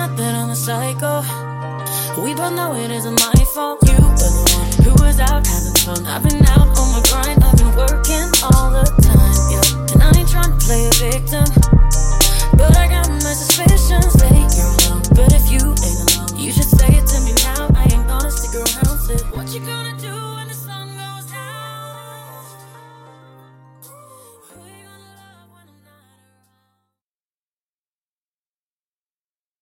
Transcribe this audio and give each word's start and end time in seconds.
Not 0.00 0.16
that 0.16 0.34
I'm 0.34 0.48
a 0.48 0.56
psycho. 0.56 1.20
We 2.24 2.32
both 2.32 2.54
know 2.54 2.74
it 2.74 2.90
isn't 2.90 3.20
my 3.20 3.44
fault. 3.44 3.80
You 3.86 3.92
were 3.92 4.16
the 4.16 4.30
one 4.56 4.72
who 4.82 4.92
was 5.04 5.20
out 5.20 5.46
having 5.46 5.74
fun. 5.84 6.06
I've 6.06 6.22
been 6.22 6.42
out 6.46 6.68
on 6.78 6.86
my 6.94 7.02
grind, 7.10 7.39